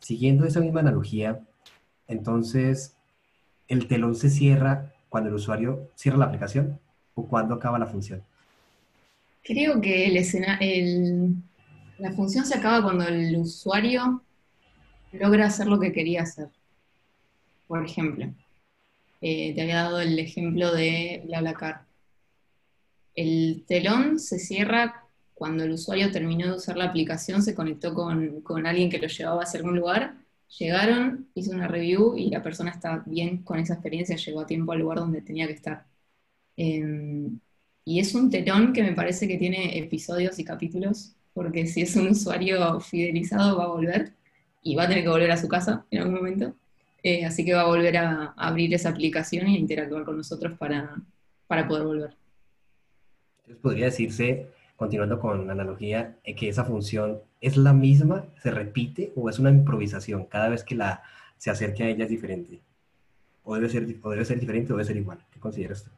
[0.00, 1.40] Siguiendo esa misma analogía,
[2.08, 2.94] entonces,
[3.68, 6.78] ¿el telón se cierra cuando el usuario cierra la aplicación
[7.14, 8.22] o cuando acaba la función?
[9.48, 10.10] Creo que
[11.98, 14.22] la función se acaba cuando el usuario
[15.12, 16.50] logra hacer lo que quería hacer.
[17.66, 18.26] Por ejemplo,
[19.22, 21.86] eh, te había dado el ejemplo de BlaBlaCar.
[23.14, 28.42] El telón se cierra cuando el usuario terminó de usar la aplicación, se conectó con,
[28.42, 30.18] con alguien que lo llevaba hacia algún lugar,
[30.58, 34.72] llegaron, hizo una review y la persona está bien con esa experiencia, llegó a tiempo
[34.72, 35.86] al lugar donde tenía que estar.
[36.56, 37.40] Em,
[37.88, 41.96] y es un telón que me parece que tiene episodios y capítulos, porque si es
[41.96, 44.12] un usuario fidelizado va a volver
[44.62, 46.54] y va a tener que volver a su casa en algún momento.
[47.02, 50.96] Eh, así que va a volver a, abrir esa aplicación y interactuar con nosotros para,
[51.46, 52.16] para poder volver.
[53.38, 58.50] Entonces podría decirse, continuando con la analogía, eh, que esa función es la misma, se
[58.50, 60.26] repite o es una improvisación.
[60.26, 61.02] Cada vez que la,
[61.38, 62.60] se acerque a ella es diferente.
[63.44, 65.24] O debe ser, o debe ser diferente o debe ser igual.
[65.32, 65.90] ¿Qué consideras tú?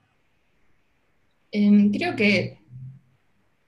[1.52, 2.58] Em, creo que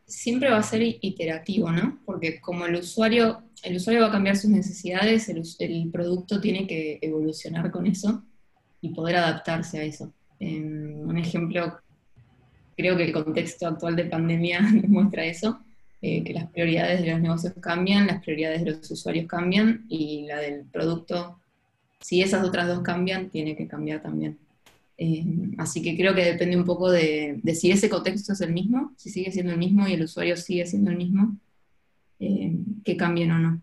[0.06, 2.00] siempre va a ser iterativo, ¿no?
[2.04, 6.98] Porque como el usuario, el usuario va a cambiar sus necesidades, el, producto tiene que
[7.00, 8.22] evolucionar con eso
[8.80, 10.12] y poder adaptarse a eso.
[10.38, 11.78] Em, un ejemplo,
[12.76, 15.60] creo que el contexto actual de pandemia demuestra eso,
[16.02, 20.26] eh, que las prioridades de los negocios cambian, las prioridades de los usuarios cambian y
[20.26, 21.38] la del producto,
[22.00, 24.38] si esas otras dos cambian, tiene que cambiar también.
[24.98, 25.24] Eh,
[25.58, 29.10] así que creo que depende un poco de, si ese contexto es el mismo, si
[29.10, 31.36] sigue siendo el mismo y el usuario sigue siendo el mismo,
[32.20, 33.62] eh, que cambien o no.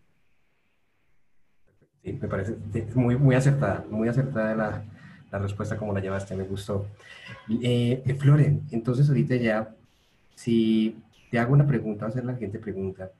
[2.03, 2.55] Sí, me parece
[2.95, 4.85] muy, muy acertada, muy acertada la,
[5.31, 6.87] la respuesta como la llevaste, me gustó.
[7.61, 9.75] Eh, Floren, entonces ahorita ya,
[10.35, 10.97] si
[11.29, 13.11] te hago una pregunta, voy a hacer la siguiente pregunta.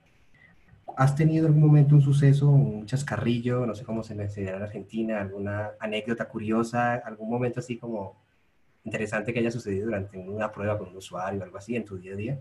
[0.96, 5.20] ¿Has tenido algún momento un suceso, un chascarrillo, no sé cómo se le en Argentina,
[5.20, 8.16] alguna anécdota curiosa, algún momento así como
[8.84, 12.14] interesante que haya sucedido durante una prueba con un usuario, algo así en tu día
[12.14, 12.40] a día?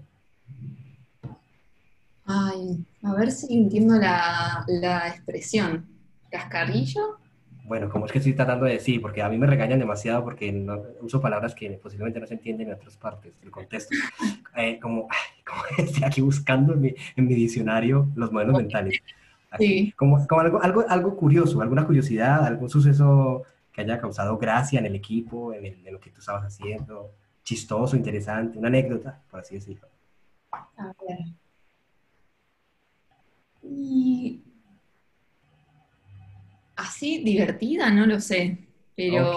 [2.25, 5.87] Ay, a ver si entiendo la, la expresión.
[6.29, 7.18] ¿Cascarrillo?
[7.69, 8.99] Bueno, ¿cómo es que estoy tratando de decir?
[8.99, 12.67] Porque a mí me regañan demasiado porque no, uso palabras que posiblemente no se entienden
[12.67, 13.95] en otras partes del contexto.
[14.57, 15.07] Eh, como,
[15.45, 18.99] como, estoy aquí buscando en mi, en mi diccionario los modelos mentales.
[19.57, 19.93] sí.
[19.95, 24.87] Como, como algo, algo, algo curioso, alguna curiosidad, algún suceso que haya causado gracia en
[24.87, 27.11] el equipo, en, el, en lo que tú estabas haciendo,
[27.43, 29.87] chistoso, interesante, una anécdota, por así decirlo.
[30.51, 31.19] A ver.
[33.63, 34.41] Y
[36.79, 38.57] así divertida, no lo sé,
[38.95, 39.31] pero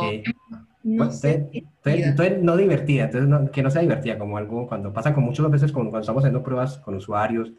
[0.85, 1.51] no sé.
[1.85, 5.73] Entonces, no divertida, entonces que no sea divertida, como algo cuando pasa con muchas veces
[5.73, 7.53] cuando, cuando estamos haciendo pruebas con usuarios,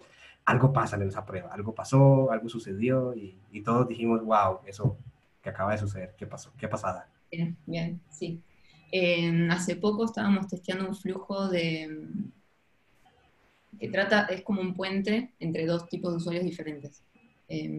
[0.46, 4.98] algo pasa en esa prueba, algo pasó, algo sucedió y, y todos dijimos, wow, eso
[5.42, 6.54] que acaba de suceder, ¿qué pasó?
[6.58, 7.08] ¿Qué pasada?
[7.32, 8.42] Bien, bien, sí.
[9.50, 12.08] hace poco estábamos testeando un flujo de
[13.80, 17.04] que trata, es como un puente entre dos tipos de usuarios diferentes.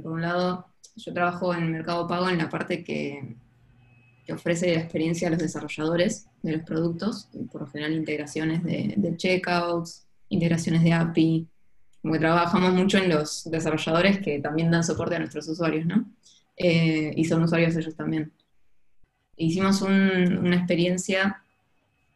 [0.03, 3.37] Por un lado, yo trabajo en mercado pago en la parte que,
[4.33, 10.07] ofrece la experiencia a los desarrolladores de los productos, por lo general integraciones de, checkouts,
[10.31, 11.47] integraciones de API,
[12.01, 16.11] como que trabajamos mucho en los desarrolladores que también dan soporte a nuestros usuarios, ¿no?
[16.57, 18.33] Eh, y son usuarios ellos también.
[19.37, 21.43] Hicimos una experiencia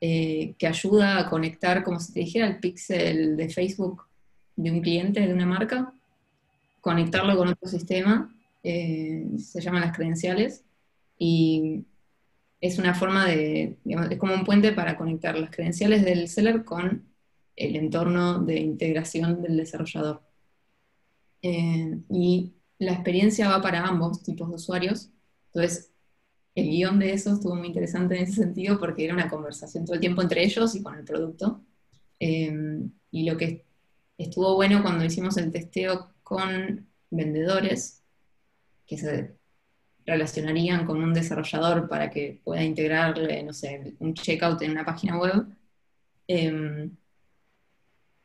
[0.00, 4.04] eh, que ayuda a conectar, como si te dijera, el pixel de Facebook
[4.54, 5.92] de un cliente, de una marca,
[6.80, 10.64] conectarlo con otro sistema eh, se llaman las credenciales,
[11.16, 11.84] y
[12.60, 17.06] es una forma de, es como un puente para conectar las credenciales del seller con
[17.56, 20.22] el entorno de integración del desarrollador.
[21.42, 25.10] Eh, y la experiencia va para ambos tipos de usuarios,
[25.46, 25.92] entonces
[26.54, 29.94] el guion de eso estuvo muy interesante en ese sentido porque era una conversación todo
[29.94, 31.62] el tiempo entre ellos y con el producto.
[32.18, 32.52] Eh,
[33.12, 33.64] y lo que
[34.18, 38.02] estuvo bueno cuando hicimos el testeo con vendedores
[38.86, 39.34] que se
[40.04, 45.18] relacionarían con un desarrollador para que pueda integrarle, no sé, un checkout en una página
[45.18, 45.46] web,
[46.26, 46.90] em,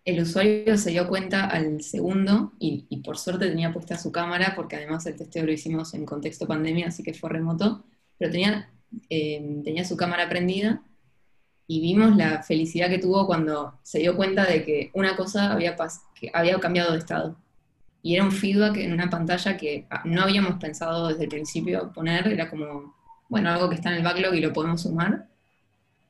[0.04, 4.76] el usuario se dio cuenta al segundo y, por suerte tenía puesta su cámara, porque
[4.76, 7.86] además el testeo lo hicimos en contexto pandemia, así que fue remoto,
[8.18, 8.70] pero tenía,
[9.08, 10.84] em, tenía su cámara prendida
[11.68, 15.78] y vimos la felicidad que tuvo cuando se dio cuenta de que una cosa había,
[16.16, 17.38] que había cambiado de estado
[18.04, 21.92] y era un feedback en una pantalla que ah, no habíamos pensado desde el principio
[21.94, 22.94] poner, era como
[23.30, 25.28] bueno, algo que está en el backlog y lo podemos sumar.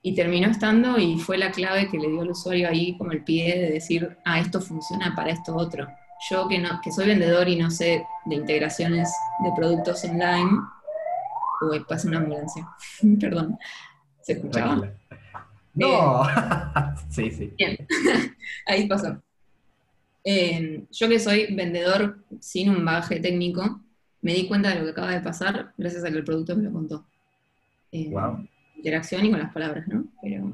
[0.01, 3.23] Y terminó estando y fue la clave que le dio al usuario ahí como el
[3.23, 5.87] pie de decir, ah, esto funciona para esto otro.
[6.29, 9.13] Yo que, no, que soy vendedor y no sé de integraciones
[9.43, 10.51] de productos online,
[11.61, 12.67] uy, pasa una ambulancia,
[13.19, 13.57] perdón,
[14.21, 14.91] ¿se escuchaba?
[15.75, 16.23] No,
[17.09, 17.53] sí, sí.
[17.57, 17.77] Bien,
[18.65, 19.21] ahí pasó.
[20.23, 23.81] Eh, yo que soy vendedor sin un bagaje técnico,
[24.21, 26.63] me di cuenta de lo que acaba de pasar gracias a que el producto me
[26.63, 27.05] lo contó.
[27.91, 28.37] wow.
[28.37, 30.05] Eh, interacción y con las palabras, ¿no?
[30.21, 30.51] Pero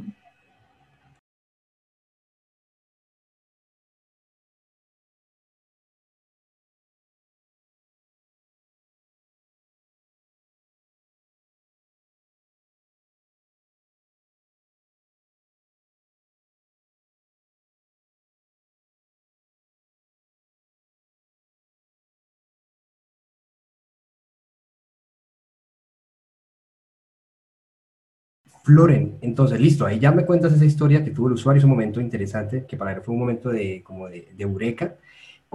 [28.70, 31.72] Floren, entonces, listo, ahí ya me cuentas esa historia que tuvo el usuario, es un
[31.72, 34.94] momento interesante, que para él fue un momento de, como de, de eureka.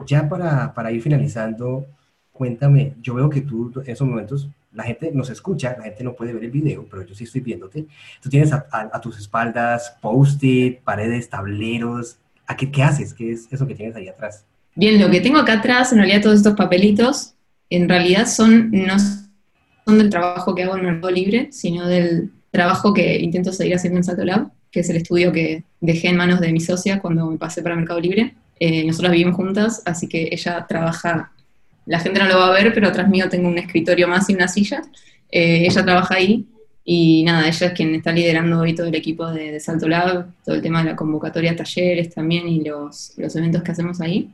[0.04, 1.86] Ya para, para ir finalizando,
[2.32, 6.14] cuéntame, yo veo que tú en esos momentos, la gente nos escucha, la gente no
[6.14, 7.86] puede ver el video, pero yo sí estoy viéndote.
[8.20, 12.18] Tú tienes a, a, a tus espaldas post-it, paredes, tableros.
[12.48, 13.14] ¿A qué, qué haces?
[13.14, 14.44] ¿Qué es eso que tienes ahí atrás?
[14.74, 17.34] Bien, lo que tengo acá atrás, en realidad todos estos papelitos,
[17.70, 22.94] en realidad son, no son del trabajo que hago en Mercado Libre, sino del trabajo
[22.94, 26.40] que intento seguir haciendo en Salto Lab, que es el estudio que dejé en manos
[26.40, 28.34] de mi socia cuando me pasé para Mercado Libre.
[28.60, 31.32] Eh, nosotras vivimos juntas, así que ella trabaja,
[31.84, 34.34] la gente no lo va a ver, pero atrás mío tengo un escritorio más y
[34.34, 34.82] una silla.
[35.32, 36.46] Eh, ella trabaja ahí
[36.84, 40.26] y nada, ella es quien está liderando hoy todo el equipo de, de, Salto Lab,
[40.44, 44.30] todo el tema de la convocatoria talleres también y los, los eventos que hacemos ahí.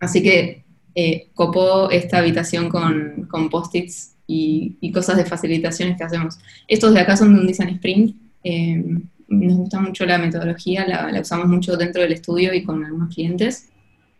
[0.00, 0.64] Así que
[0.94, 6.38] eh, copó esta habitación con, con post-its y, y, cosas de facilitaciones que hacemos.
[6.66, 8.16] Estos de acá son de un Design Sprint.
[8.42, 8.82] Eh,
[9.28, 13.14] nos gusta mucho la metodología, la, la, usamos mucho dentro del estudio y con algunos
[13.14, 13.68] clientes.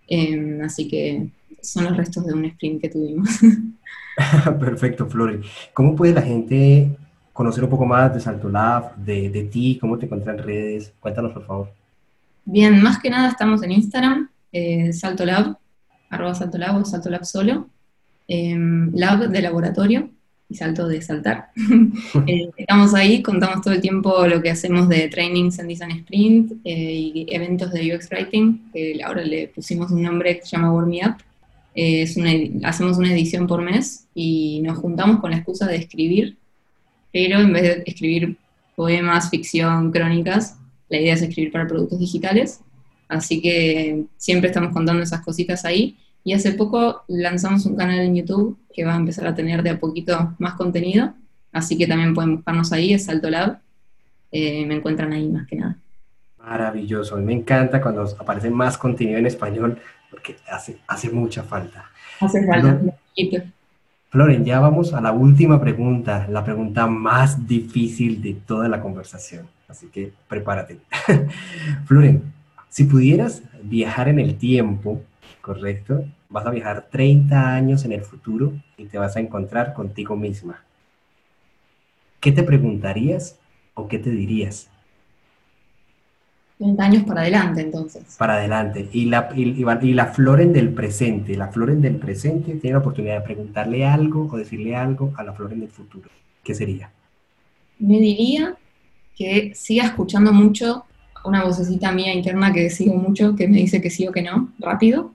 [0.08, 1.28] Eh, así que
[1.62, 3.28] son los restos de un sprint que tuvimos.
[4.60, 5.40] Perfecto, Flori.
[5.72, 6.96] ¿Cómo puede la gente
[7.32, 9.78] conocer un poco más de Salto Lab, de, de ti?
[9.80, 10.92] ¿Cómo te encuentran en redes?
[11.00, 11.72] Cuéntanos, por favor.
[12.44, 15.56] Bien, más que nada estamos en Instagram, eh, Salto Lab,
[16.10, 17.68] arroba Salto Lab o Salto Lab solo
[18.28, 18.56] eh,
[18.92, 20.10] lab de laboratorio
[20.48, 21.50] y salto de saltar.
[22.26, 26.52] eh, estamos ahí, contamos todo el tiempo lo que hacemos de trainings en Design Sprint
[26.64, 30.72] eh, y eventos de UX Writing, que ahora le pusimos un nombre que se llama
[30.72, 31.16] Warm Me Up.
[31.74, 32.30] Eh, es una,
[32.68, 36.36] hacemos una edición por mes y nos juntamos con la excusa de escribir,
[37.12, 38.36] pero en vez de escribir
[38.76, 40.56] poemas, ficción, crónicas,
[40.88, 42.60] la idea es escribir para productos digitales.
[43.08, 48.16] Así que siempre estamos contando esas cositas ahí y hace poco lanzamos un canal en
[48.16, 51.12] YouTube que va a empezar a tener de a poquito más contenido,
[51.52, 53.58] así que también pueden buscarnos ahí, es Salto Lab,
[54.32, 55.76] eh, me encuentran ahí más que nada.
[56.38, 59.78] Maravilloso, me encanta cuando aparece más contenido en español,
[60.10, 61.90] porque hace, hace mucha falta.
[62.20, 62.80] Hace falta,
[64.08, 69.46] Floren, ya vamos a la última pregunta, la pregunta más difícil de toda la conversación,
[69.68, 70.78] así que prepárate.
[71.86, 72.22] Floren,
[72.68, 75.02] si pudieras viajar en el tiempo,
[75.44, 76.06] ¿correcto?
[76.30, 80.64] Vas a viajar 30 años en el futuro y te vas a encontrar contigo misma.
[82.18, 83.38] ¿Qué te preguntarías
[83.74, 84.70] o qué te dirías?
[86.56, 88.16] 30 años para adelante, entonces.
[88.18, 88.88] Para adelante.
[88.90, 93.16] Y la, y, y la Floren del presente, la Floren del presente tiene la oportunidad
[93.16, 96.08] de preguntarle algo o decirle algo a la Floren del futuro.
[96.42, 96.90] ¿Qué sería?
[97.78, 98.56] Me diría
[99.14, 100.86] que siga escuchando mucho
[101.26, 104.50] una vocecita mía interna que sigo mucho, que me dice que sí o que no,
[104.58, 105.13] rápido,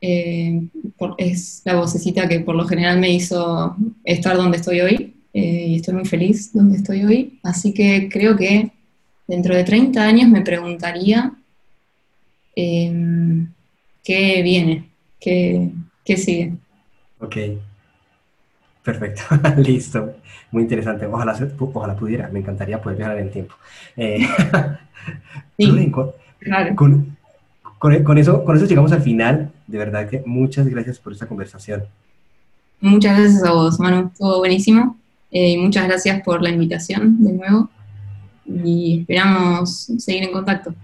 [0.00, 0.62] eh,
[0.96, 5.66] por, es la vocecita que por lo general me hizo estar donde estoy hoy eh,
[5.68, 7.38] y estoy muy feliz donde estoy hoy.
[7.42, 8.70] Así que creo que
[9.26, 11.32] dentro de 30 años me preguntaría
[12.56, 13.46] eh,
[14.02, 14.88] qué viene,
[15.20, 15.70] qué,
[16.04, 16.54] qué sigue.
[17.20, 17.36] Ok,
[18.82, 19.22] perfecto,
[19.58, 20.14] listo,
[20.50, 21.06] muy interesante.
[21.06, 23.54] Ojalá, ojalá pudiera, me encantaría poder viajar en el tiempo.
[23.96, 24.26] Eh,
[25.58, 26.74] sí, con, claro.
[26.74, 27.16] con,
[27.78, 29.52] con, con, eso, con eso llegamos al final.
[29.68, 31.84] De verdad que muchas gracias por esta conversación.
[32.80, 34.10] Muchas gracias a vos, Manu.
[34.12, 34.96] Estuvo buenísimo.
[35.30, 37.70] Eh, muchas gracias por la invitación de nuevo.
[38.46, 40.74] Y esperamos seguir en contacto.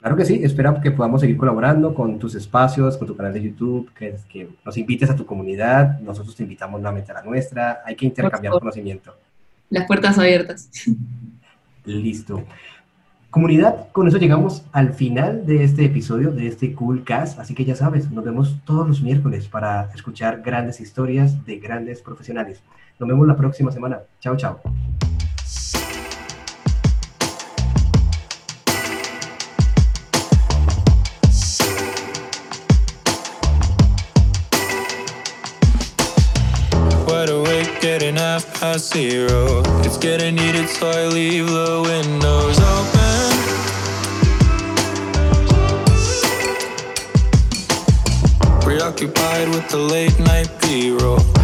[0.00, 3.42] Claro que sí, espero que podamos seguir colaborando con tus espacios, con tu canal de
[3.42, 7.82] YouTube, que, que nos invites a tu comunidad, nosotros te invitamos nuevamente a la nuestra,
[7.84, 9.14] hay que intercambiar conocimiento.
[9.70, 10.70] Las puertas abiertas.
[11.84, 12.44] Listo.
[13.30, 17.66] Comunidad, con eso llegamos al final de este episodio, de este Cool Cast, así que
[17.66, 22.62] ya sabes, nos vemos todos los miércoles para escuchar grandes historias de grandes profesionales.
[22.98, 24.00] Nos vemos la próxima semana.
[24.20, 24.60] Chao, chao.
[49.46, 51.37] With the late night B roll.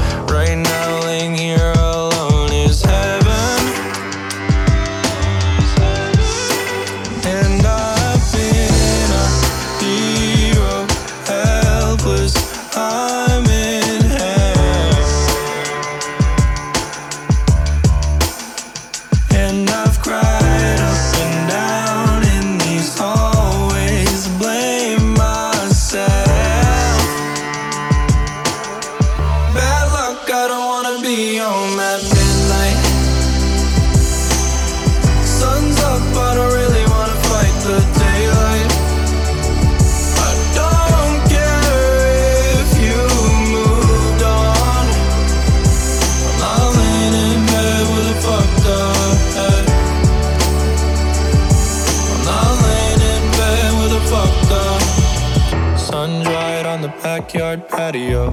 [57.03, 58.31] Backyard patio.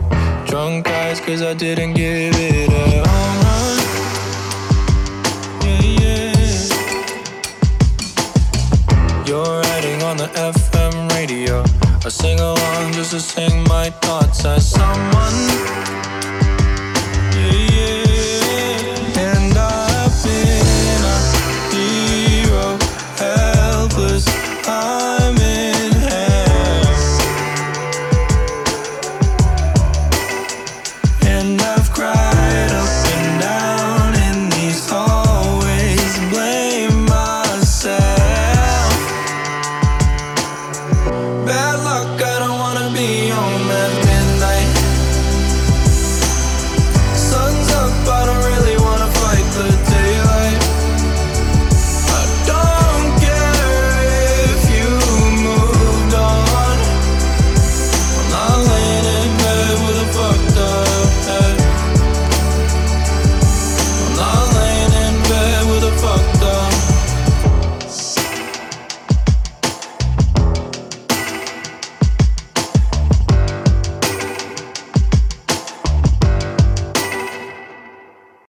[0.48, 3.78] Drunk eyes cause I didn't give it a home run.
[5.64, 6.36] Yeah, yeah.
[9.26, 11.64] You're writing on the FM radio.
[12.06, 16.11] I sing along just to sing my thoughts as someone